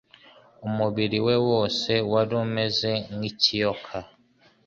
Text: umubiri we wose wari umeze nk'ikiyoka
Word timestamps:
umubiri 0.67 1.17
we 1.25 1.35
wose 1.49 1.91
wari 2.11 2.33
umeze 2.45 2.91
nk'ikiyoka 3.15 3.95